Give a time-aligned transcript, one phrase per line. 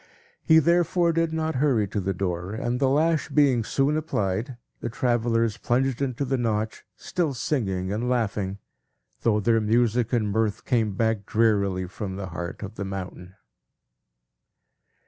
[0.41, 4.89] He therefore did not hurry to the door; and the lash being soon applied, the
[4.89, 8.57] travellers plunged into the Notch, still singing and laughing,
[9.21, 13.35] though their music and mirth came back drearily from the heart of the mountain.